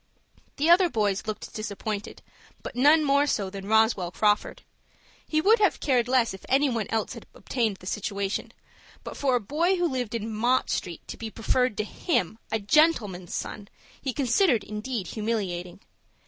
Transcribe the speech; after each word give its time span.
The 0.55 0.67
other 0.67 0.89
boys 0.89 1.27
looked 1.27 1.53
disappointed, 1.53 2.23
but 2.63 2.75
none 2.75 3.03
more 3.03 3.27
so 3.27 3.51
than 3.51 3.67
Roswell 3.67 4.09
Crawford. 4.09 4.63
He 5.27 5.39
would 5.41 5.59
have 5.59 5.79
cared 5.79 6.07
less 6.07 6.33
if 6.33 6.43
any 6.49 6.69
one 6.69 6.87
else 6.89 7.13
had 7.13 7.27
obtained 7.35 7.77
the 7.77 7.85
situation; 7.85 8.51
but 9.03 9.15
for 9.15 9.35
a 9.35 9.39
boy 9.39 9.75
who 9.75 9.87
lived 9.87 10.15
in 10.15 10.33
Mott 10.33 10.71
Street 10.71 11.07
to 11.07 11.17
be 11.17 11.29
preferred 11.29 11.77
to 11.77 11.83
him, 11.83 12.39
a 12.51 12.57
gentleman's 12.59 13.35
son, 13.35 13.67
he 14.01 14.11
considered 14.11 14.63
indeed 14.63 15.05
humiliating. 15.09 15.81